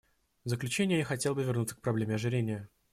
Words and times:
В 0.45 0.49
заключение 0.49 0.97
я 0.97 1.05
хотел 1.05 1.35
бы 1.35 1.43
вернуться 1.43 1.75
к 1.75 1.81
проблеме 1.81 2.15
ожирения. 2.15 2.67